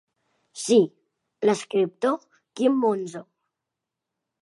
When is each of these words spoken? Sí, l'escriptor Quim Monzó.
Sí, 0.61 0.77
l'escriptor 1.49 2.17
Quim 2.61 2.83
Monzó. 2.87 3.27